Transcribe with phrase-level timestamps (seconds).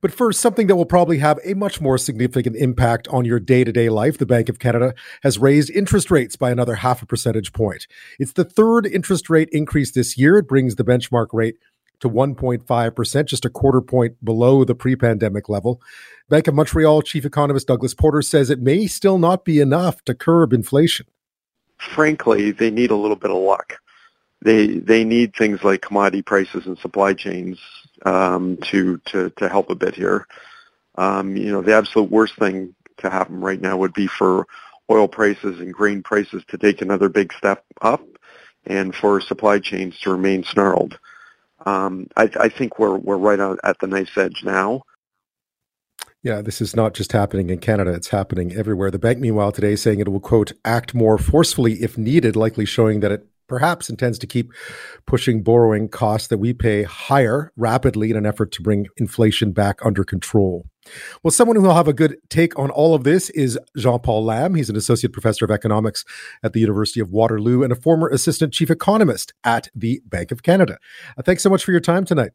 [0.00, 3.64] But first, something that will probably have a much more significant impact on your day
[3.64, 4.18] to day life.
[4.18, 7.86] The Bank of Canada has raised interest rates by another half a percentage point.
[8.18, 10.38] It's the third interest rate increase this year.
[10.38, 11.56] It brings the benchmark rate
[12.00, 15.80] to 1.5%, just a quarter point below the pre pandemic level.
[16.28, 20.14] Bank of Montreal chief economist Douglas Porter says it may still not be enough to
[20.14, 21.06] curb inflation.
[21.78, 23.78] Frankly, they need a little bit of luck.
[24.42, 27.58] They they need things like commodity prices and supply chains
[28.04, 30.26] um, to to to help a bit here.
[30.96, 34.46] Um, you know, the absolute worst thing to happen right now would be for
[34.90, 38.04] oil prices and grain prices to take another big step up,
[38.66, 40.98] and for supply chains to remain snarled.
[41.66, 44.82] Um, I, I think we're we're right on, at the knife's edge now.
[46.22, 48.90] Yeah, this is not just happening in Canada, it's happening everywhere.
[48.90, 53.00] The bank, meanwhile, today saying it will, quote, act more forcefully if needed, likely showing
[53.00, 54.52] that it perhaps intends to keep
[55.06, 59.84] pushing borrowing costs that we pay higher rapidly in an effort to bring inflation back
[59.84, 60.66] under control.
[61.22, 64.24] Well, someone who will have a good take on all of this is Jean Paul
[64.24, 64.54] Lam.
[64.54, 66.04] He's an associate professor of economics
[66.42, 70.42] at the University of Waterloo and a former assistant chief economist at the Bank of
[70.42, 70.78] Canada.
[71.16, 72.30] Uh, thanks so much for your time tonight.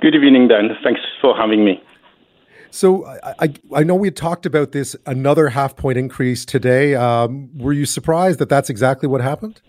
[0.00, 0.70] Good evening, Dan.
[0.84, 1.82] Thanks for having me.
[2.70, 6.94] So I, I, I know we talked about this another half point increase today.
[6.94, 9.60] Um, were you surprised that that's exactly what happened?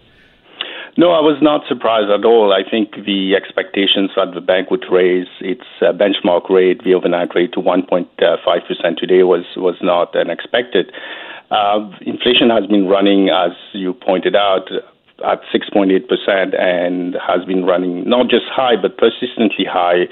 [0.99, 2.51] No, I was not surprised at all.
[2.51, 7.31] I think the expectations that the bank would raise its uh, benchmark rate, the overnight
[7.33, 8.11] rate, to 1.5%
[8.99, 10.91] today was, was not unexpected.
[11.51, 14.67] Uh, inflation has been running, as you pointed out,
[15.23, 15.87] at 6.8%
[16.59, 20.03] and has been running not just high, but persistently high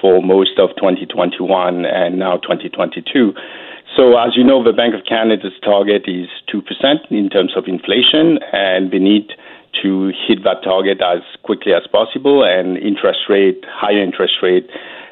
[0.00, 1.42] for most of 2021
[1.86, 3.34] and now 2022.
[3.96, 6.62] So, as you know, the Bank of Canada's target is 2%
[7.10, 9.34] in terms of inflation, and need
[9.82, 12.44] to hit that target as quickly as possible.
[12.44, 14.68] And interest rate, higher interest rate,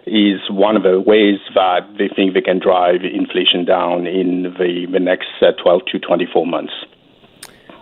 [0.07, 4.87] is one of the ways that they think they can drive inflation down in the,
[4.92, 6.73] the next uh, 12 to 24 months.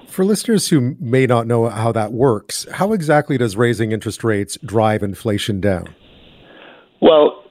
[0.07, 4.59] For listeners who may not know how that works, how exactly does raising interest rates
[4.65, 5.95] drive inflation down?
[7.01, 7.42] Well,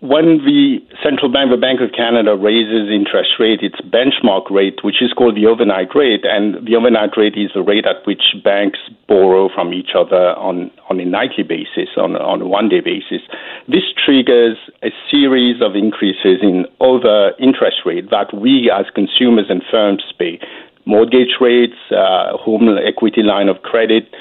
[0.00, 5.00] when the central bank, the Bank of Canada, raises interest rate, its benchmark rate, which
[5.00, 8.78] is called the overnight rate, and the overnight rate is the rate at which banks
[9.08, 13.24] borrow from each other on, on a nightly basis, on, on a one day basis.
[13.68, 19.62] This triggers a series of increases in other interest rate that we as consumers and
[19.70, 20.38] firms pay.
[20.84, 24.12] Mortgage rates, uh, home equity line of credit,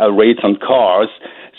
[0.00, 1.08] uh, rates on cars.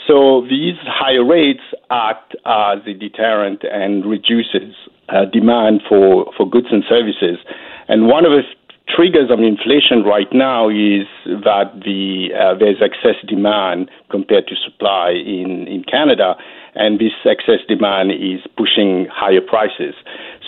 [0.08, 4.74] So these higher rates act as a deterrent and reduces
[5.10, 7.38] uh, demand for, for goods and services.
[7.90, 8.44] And one of the
[8.88, 15.12] triggers of inflation right now is that the uh, there's excess demand compared to supply
[15.12, 16.36] in, in Canada,
[16.78, 19.96] and this excess demand is pushing higher prices.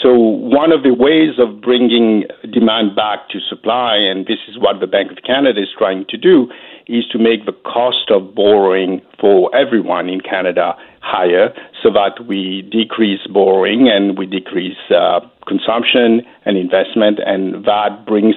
[0.01, 4.79] So one of the ways of bringing demand back to supply, and this is what
[4.79, 6.47] the Bank of Canada is trying to do,
[6.87, 11.53] is to make the cost of borrowing for everyone in Canada higher
[11.83, 18.35] so that we decrease borrowing and we decrease uh, consumption and investment, and that brings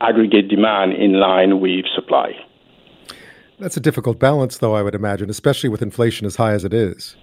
[0.00, 2.32] aggregate demand in line with supply.
[3.58, 6.74] That's a difficult balance, though, I would imagine, especially with inflation as high as it
[6.74, 7.16] is.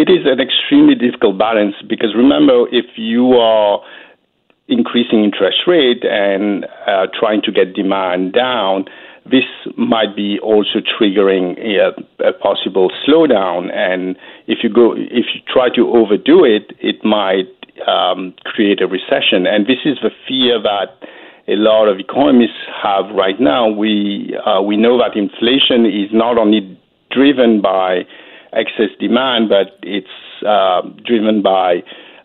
[0.00, 3.82] It is an extremely difficult balance because remember, if you are
[4.66, 8.86] increasing interest rate and uh, trying to get demand down,
[9.30, 9.44] this
[9.76, 11.92] might be also triggering a,
[12.24, 13.70] a, possible slowdown.
[13.74, 14.16] And
[14.46, 17.52] if you go, if you try to overdo it, it might
[17.86, 19.44] um, create a recession.
[19.46, 20.96] And this is the fear that
[21.46, 23.68] a lot of economists have right now.
[23.68, 26.78] We uh, we know that inflation is not only
[27.10, 28.06] driven by
[28.52, 30.08] excess demand, but it's
[30.46, 31.82] uh, driven by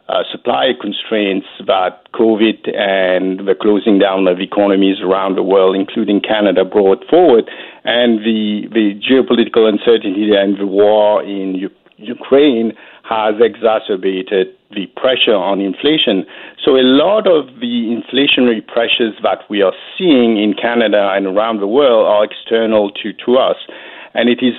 [0.08, 6.22] uh, supply constraints that COVID and the closing down of economies around the world, including
[6.22, 7.50] Canada, brought forward,
[7.84, 15.36] and the the geopolitical uncertainty and the war in U- Ukraine has exacerbated the pressure
[15.36, 16.25] on inflation.
[16.63, 21.62] So a lot of the inflationary pressures that we are seeing in Canada and around
[21.62, 23.57] the world are external to, to us,
[24.13, 24.54] and it is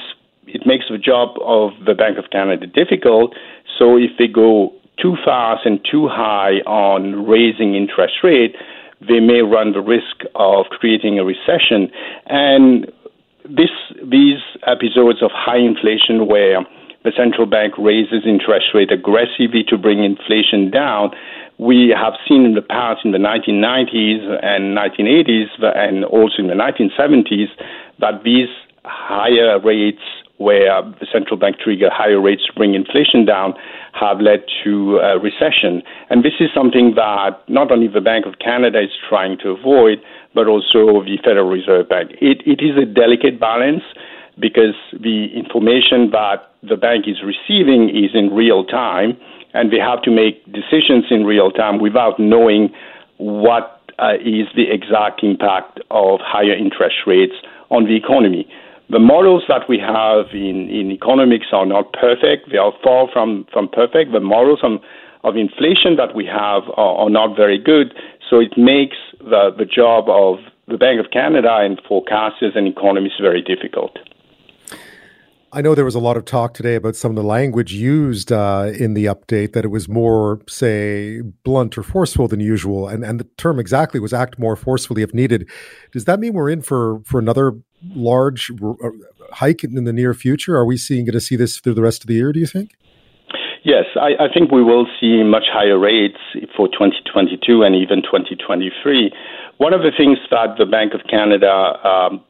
[0.47, 3.35] it makes the job of the Bank of Canada difficult.
[3.79, 8.57] So if they go too fast and too high on raising interest rate,
[9.01, 11.91] they may run the risk of creating a recession.
[12.27, 12.91] And
[13.45, 13.71] this,
[14.03, 16.65] these episodes of high inflation where
[17.05, 21.11] the central bank raises interest rate aggressively to bring inflation down,
[21.59, 26.55] we have seen in the past in the 1990s and 1980s and also in the
[26.55, 27.49] 1970s
[27.99, 28.49] that these
[28.85, 30.03] higher rates
[30.38, 33.55] where the central bank trigger higher rates to bring inflation down
[33.93, 35.83] have led to a recession.
[36.11, 39.99] And this is something that not only the Bank of Canada is trying to avoid,
[40.35, 42.12] but also the Federal Reserve Bank.
[42.21, 43.83] It, it is a delicate balance
[44.38, 49.17] because the information that the bank is receiving is in real time,
[49.55, 52.69] and they have to make decisions in real time without knowing
[53.17, 57.33] what uh, is the exact impact of higher interest rates
[57.71, 58.47] on the economy.
[58.88, 62.50] The models that we have in, in economics are not perfect.
[62.50, 64.12] They are far from, from perfect.
[64.12, 64.81] The models on,
[65.25, 67.94] of inflation that we have are, are not very good.
[68.31, 70.38] So it makes the, the job of
[70.69, 73.99] the Bank of Canada and forecasters and economists very difficult.
[75.53, 78.33] I know there was a lot of talk today about some of the language used
[78.33, 83.05] uh, in the update that it was more, say, blunt or forceful than usual, and
[83.05, 85.49] and the term exactly was act more forcefully if needed.
[85.93, 87.53] Does that mean we're in for for another
[87.95, 88.91] large uh,
[89.33, 90.57] hike in the near future?
[90.57, 92.33] Are we seeing going to see this through the rest of the year?
[92.33, 92.73] Do you think?
[93.65, 96.19] Yes, I, I think we will see much higher rates
[96.57, 99.11] for 2022 and even 2023.
[99.59, 102.23] One of the things that the Bank of Canada um,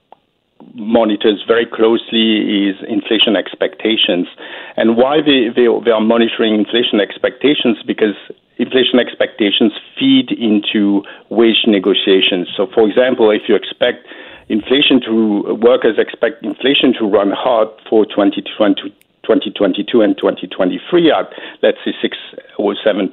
[0.75, 4.29] monitors very closely is inflation expectations.
[4.77, 8.17] And why they, they, they are monitoring inflation expectations because
[8.59, 12.49] inflation expectations feed into wage negotiations.
[12.57, 14.07] So, for example, if you expect
[14.49, 18.95] inflation to workers expect inflation to run hard for 2020
[19.27, 21.27] 2022 and 2023 at,
[21.63, 22.17] let's say, 6
[22.59, 23.11] or 7%,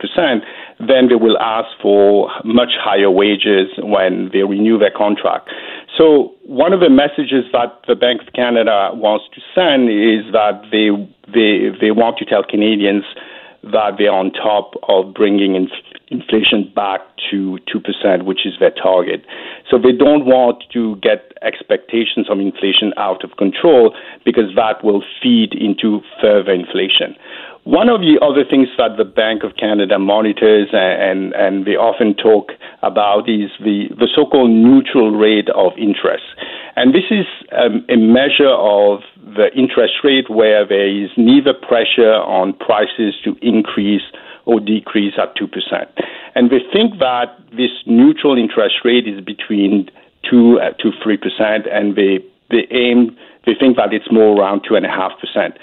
[0.79, 5.49] then they will ask for much higher wages when they renew their contract.
[5.97, 10.65] So one of the messages that the Bank of Canada wants to send is that
[10.71, 10.89] they,
[11.31, 13.03] they, they want to tell Canadians
[13.63, 15.69] that they're on top of bringing in
[16.09, 17.01] inflation back
[17.31, 19.25] to 2%, which is their target.
[19.69, 23.95] So they don't want to get expectations of inflation out of control
[24.25, 27.15] because that will feed into further inflation.
[27.63, 31.79] One of the other things that the Bank of Canada monitors and, and, and they
[31.79, 32.51] often talk
[32.81, 36.27] about is the, the so called neutral rate of interest.
[36.75, 37.23] And this is
[37.55, 43.37] um, a measure of the interest rate where there is neither pressure on prices to
[43.41, 44.03] increase
[44.45, 45.47] or decrease at 2%.
[46.35, 49.89] And we think that this neutral interest rate is between
[50.29, 52.19] 2 uh, to 3%, and they,
[52.51, 55.53] they aim, they think that it's more around 2.5%.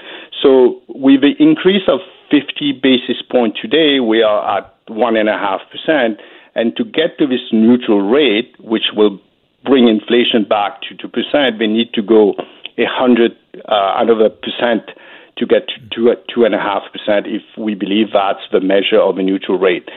[0.43, 2.01] So with the increase of
[2.31, 6.17] 50 basis point today, we are at 1.5%.
[6.55, 9.21] And to get to this neutral rate, which will
[9.65, 12.35] bring inflation back to 2%, we need to go
[12.77, 13.33] 100
[13.69, 14.91] uh, another percent
[15.37, 19.19] to get to two and a half percent if we believe that's the measure of
[19.19, 19.89] a neutral rate.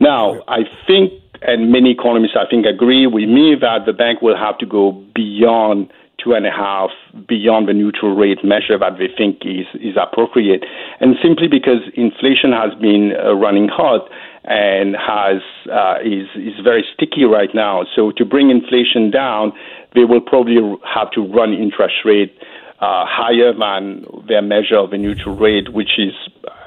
[0.00, 1.12] Now, I think,
[1.42, 4.92] and many economists I think agree with me that the bank will have to go
[5.14, 5.90] beyond
[6.26, 6.90] two and a half,
[7.28, 10.64] beyond the neutral rate measure that they think is, is appropriate.
[10.98, 14.10] And simply because inflation has been uh, running hot
[14.42, 17.84] and has uh, is is very sticky right now.
[17.94, 19.52] So to bring inflation down,
[19.94, 22.36] they will probably have to run interest rate
[22.80, 26.14] uh, higher than their measure of a neutral rate, which is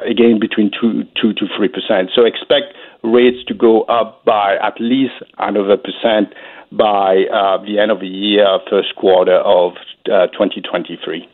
[0.05, 2.11] again between two two to three percent.
[2.15, 6.33] So expect rates to go up by at least another percent
[6.71, 9.73] by uh, the end of the year, first quarter of
[10.11, 11.27] uh, 2023.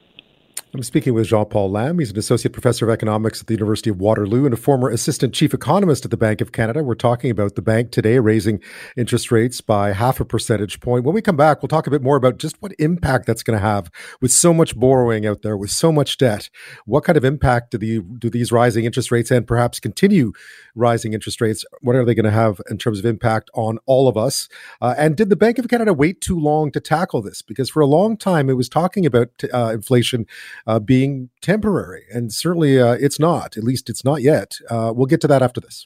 [0.75, 1.99] I'm speaking with Jean Paul Lam.
[1.99, 5.33] He's an associate professor of economics at the University of Waterloo and a former assistant
[5.33, 6.83] chief economist at the Bank of Canada.
[6.83, 8.59] We're talking about the bank today raising
[8.97, 11.05] interest rates by half a percentage point.
[11.05, 13.57] When we come back, we'll talk a bit more about just what impact that's going
[13.57, 13.89] to have
[14.19, 16.49] with so much borrowing out there, with so much debt.
[16.85, 20.33] What kind of impact do, the, do these rising interest rates and perhaps continue
[20.75, 21.63] rising interest rates?
[21.79, 24.49] What are they going to have in terms of impact on all of us?
[24.81, 27.41] Uh, and did the Bank of Canada wait too long to tackle this?
[27.41, 30.25] Because for a long time, it was talking about uh, inflation
[30.67, 32.05] uh, being temporary.
[32.11, 34.55] And certainly uh, it's not, at least it's not yet.
[34.69, 35.85] Uh, we'll get to that after this.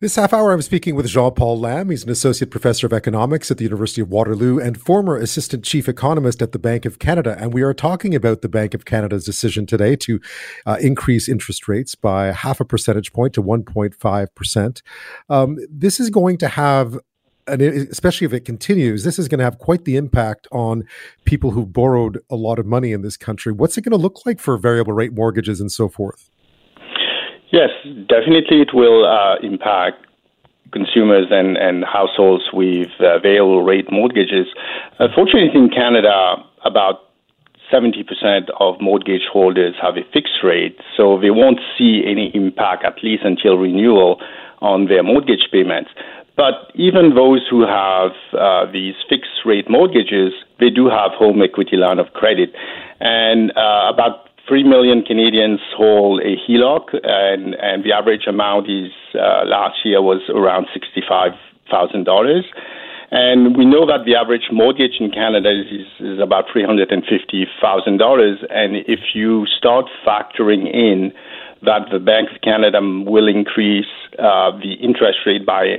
[0.00, 1.90] This half hour, I'm speaking with Jean Paul Lam.
[1.90, 5.90] He's an associate professor of economics at the University of Waterloo and former assistant chief
[5.90, 7.36] economist at the Bank of Canada.
[7.38, 10.18] And we are talking about the Bank of Canada's decision today to
[10.64, 14.82] uh, increase interest rates by half a percentage point to 1.5%.
[15.28, 16.98] Um, this is going to have
[17.50, 20.84] and especially if it continues, this is going to have quite the impact on
[21.24, 23.52] people who borrowed a lot of money in this country.
[23.52, 26.30] What's it going to look like for variable rate mortgages and so forth?
[27.52, 27.70] Yes,
[28.08, 30.06] definitely it will uh, impact
[30.72, 34.46] consumers and, and households with uh, variable rate mortgages.
[35.00, 37.10] Uh, fortunately, in Canada, about
[37.72, 43.02] 70% of mortgage holders have a fixed rate, so they won't see any impact, at
[43.02, 44.20] least until renewal,
[44.60, 45.90] on their mortgage payments.
[46.40, 51.76] But even those who have uh, these fixed rate mortgages, they do have home equity
[51.76, 52.54] line of credit.
[52.98, 58.90] And uh, about 3 million Canadians hold a HELOC, and, and the average amount is
[59.14, 62.42] uh, last year was around $65,000.
[63.10, 68.46] And we know that the average mortgage in Canada is, is about $350,000.
[68.48, 71.12] And if you start factoring in
[71.62, 75.76] that the Bank of Canada will increase uh, the interest rate by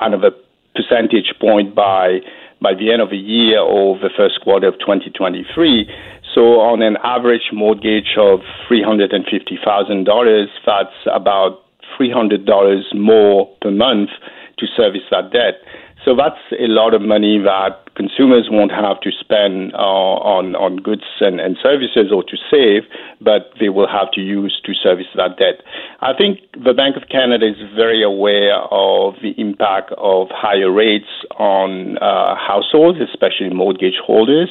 [0.00, 0.30] another
[0.74, 2.20] percentage point by
[2.60, 5.86] by the end of the year or the first quarter of 2023,
[6.34, 8.40] so on an average mortgage of
[8.70, 11.62] $350,000, that's about
[12.00, 14.10] $300 more per month
[14.58, 15.60] to service that debt.
[16.06, 19.78] So that's a lot of money that consumers won't have to spend uh,
[20.22, 22.86] on on goods and, and services or to save,
[23.20, 25.66] but they will have to use to service that debt.
[26.00, 31.10] I think the Bank of Canada is very aware of the impact of higher rates
[31.40, 34.50] on uh, households, especially mortgage holders.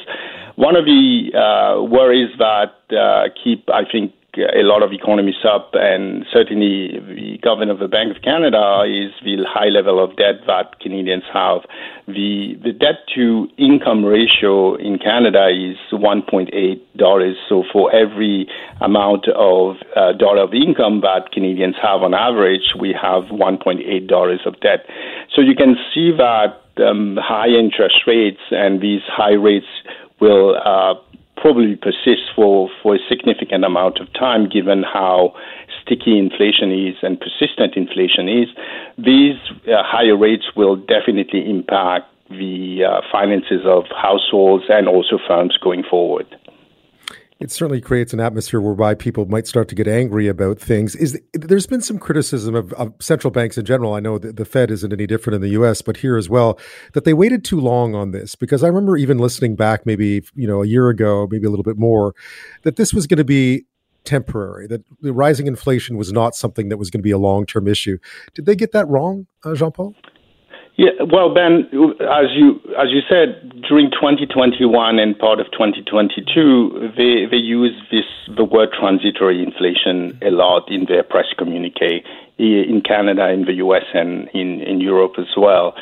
[0.57, 5.71] One of the uh, worries that uh, keep, I think, a lot of economists up,
[5.73, 10.45] and certainly the governor of the Bank of Canada is the high level of debt
[10.47, 11.61] that Canadians have.
[12.07, 16.51] The the debt to income ratio in Canada is 1.8
[16.97, 17.35] dollars.
[17.49, 18.47] So for every
[18.81, 24.41] amount of uh, dollar of income that Canadians have on average, we have 1.8 dollars
[24.45, 24.85] of debt.
[25.33, 29.67] So you can see that um, high interest rates and these high rates
[30.19, 30.95] will uh,
[31.37, 35.33] probably persist for, for a significant amount of time given how
[35.81, 38.47] sticky inflation is and persistent inflation is.
[38.97, 39.35] These
[39.67, 45.83] uh, higher rates will definitely impact the uh, finances of households and also firms going
[45.83, 46.25] forward
[47.39, 50.95] it certainly creates an atmosphere whereby people might start to get angry about things.
[50.95, 53.93] Is there's been some criticism of, of central banks in general.
[53.93, 56.57] I know that the Fed isn't any different in the U.S., but here as well,
[56.93, 58.35] that they waited too long on this.
[58.35, 61.63] Because I remember even listening back, maybe you know a year ago, maybe a little
[61.63, 62.13] bit more,
[62.63, 63.65] that this was going to be
[64.05, 64.65] temporary.
[64.67, 67.67] That the rising inflation was not something that was going to be a long term
[67.67, 67.97] issue.
[68.33, 69.93] Did they get that wrong, uh, Jean Paul?
[70.77, 71.69] Yeah, well, Ben,
[72.01, 78.03] as you as you said, during 2021 and part of 2022, they they use this
[78.35, 82.03] the word transitory inflation a lot in their press communique
[82.37, 85.75] in Canada, in the U.S., and in in Europe as well.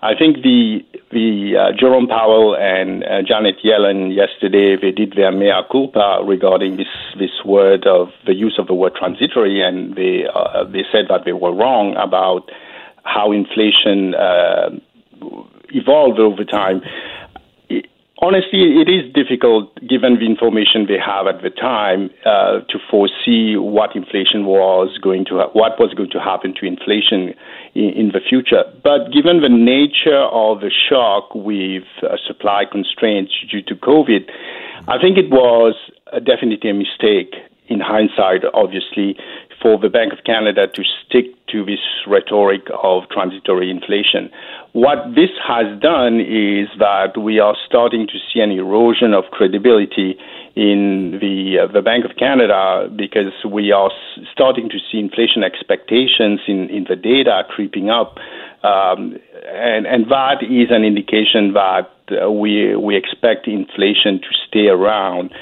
[0.00, 5.32] I think the the uh, Jerome Powell and uh, Janet Yellen yesterday they did their
[5.32, 6.88] mea culpa regarding this
[7.18, 11.26] this word of the use of the word transitory, and they uh, they said that
[11.26, 12.48] they were wrong about
[13.08, 14.70] how inflation uh,
[15.70, 16.82] evolved over time.
[18.20, 23.56] honestly, it is difficult, given the information they have at the time, uh, to foresee
[23.56, 27.34] what inflation was going to, ha- what was going to happen to inflation
[27.74, 28.64] in, in, the future.
[28.82, 34.28] But given the nature of the shock with uh, supply constraints due to COVID,
[34.88, 35.74] I think it was
[36.12, 37.34] uh, definitely a mistake
[37.68, 39.16] in hindsight, obviously,
[39.60, 44.30] for the Bank of Canada to stick to this rhetoric of transitory inflation.
[44.72, 50.18] What this has done is that we are starting to see an erosion of credibility
[50.54, 55.42] in the uh, the Bank of Canada because we are s- starting to see inflation
[55.42, 58.18] expectations in, in the data creeping up,
[58.64, 64.66] um, and and that is an indication that uh, we we expect inflation to stay
[64.68, 65.32] around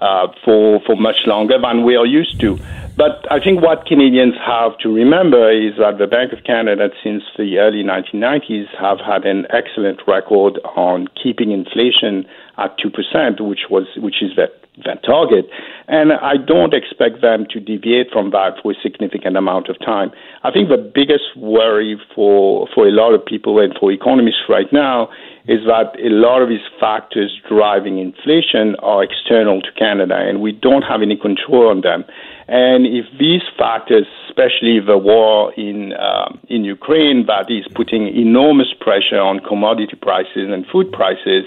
[0.00, 2.58] uh, for for much longer than we are used to.
[2.96, 7.24] But I think what Canadians have to remember is that the Bank of Canada, since
[7.36, 12.24] the early 1990s, have had an excellent record on keeping inflation
[12.56, 14.54] at two percent, which was which is that
[14.86, 15.46] that target.
[15.88, 20.12] And I don't expect them to deviate from that for a significant amount of time.
[20.42, 24.72] I think the biggest worry for for a lot of people and for economists right
[24.72, 25.10] now
[25.46, 30.52] is that a lot of these factors driving inflation are external to Canada, and we
[30.52, 32.04] don't have any control on them.
[32.48, 38.72] And if these factors, especially the war in uh, in Ukraine, that is putting enormous
[38.80, 41.44] pressure on commodity prices and food prices,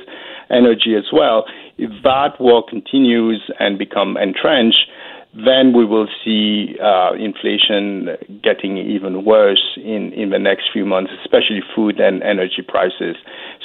[0.49, 1.45] energy as well,
[1.77, 4.89] if that war continues and become entrenched,
[5.33, 11.11] then we will see uh, inflation getting even worse in, in the next few months,
[11.23, 13.15] especially food and energy prices.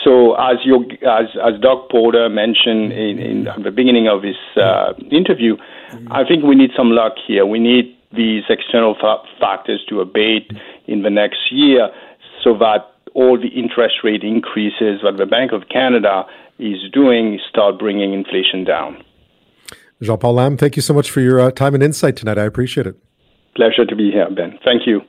[0.04, 4.92] So, as your, as, as Doug Porter mentioned in, in the beginning of his uh,
[5.11, 5.57] interview,
[6.11, 7.47] I think we need some luck here.
[7.47, 10.50] We need these external fa- factors to abate
[10.87, 11.88] in the next year
[12.42, 16.25] so that all the interest rate increases that the Bank of Canada
[16.59, 19.02] is doing start bringing inflation down.
[20.02, 22.37] Jean Paul Lam, thank you so much for your uh, time and insight tonight.
[22.37, 22.97] I appreciate it.
[23.54, 24.59] Pleasure to be here, Ben.
[24.64, 25.00] Thank you.